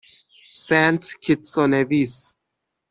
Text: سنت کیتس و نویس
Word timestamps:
سنت 0.65 1.03
کیتس 1.23 1.53
و 1.61 1.67
نویس 1.73 2.15